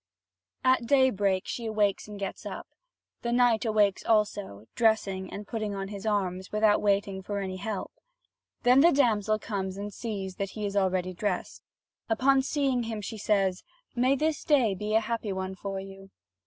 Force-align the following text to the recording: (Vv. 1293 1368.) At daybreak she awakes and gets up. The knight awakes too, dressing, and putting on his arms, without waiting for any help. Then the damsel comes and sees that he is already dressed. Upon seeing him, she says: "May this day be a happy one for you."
(Vv. 0.63 1.11
1293 1.11 1.69
1368.) 1.69 1.69
At 1.69 1.69
daybreak 1.69 1.95
she 1.95 2.07
awakes 2.07 2.07
and 2.07 2.19
gets 2.19 2.45
up. 2.47 2.67
The 3.21 3.31
knight 3.31 3.65
awakes 3.65 4.03
too, 4.33 4.67
dressing, 4.73 5.31
and 5.31 5.47
putting 5.47 5.75
on 5.75 5.89
his 5.89 6.07
arms, 6.07 6.51
without 6.51 6.81
waiting 6.81 7.21
for 7.21 7.37
any 7.37 7.57
help. 7.57 7.91
Then 8.63 8.79
the 8.79 8.91
damsel 8.91 9.37
comes 9.37 9.77
and 9.77 9.93
sees 9.93 10.37
that 10.37 10.57
he 10.57 10.65
is 10.65 10.75
already 10.75 11.13
dressed. 11.13 11.61
Upon 12.09 12.41
seeing 12.41 12.81
him, 12.81 13.01
she 13.01 13.19
says: 13.19 13.61
"May 13.95 14.15
this 14.15 14.43
day 14.43 14.73
be 14.73 14.95
a 14.95 15.01
happy 15.01 15.31
one 15.31 15.53
for 15.53 15.79
you." 15.79 16.09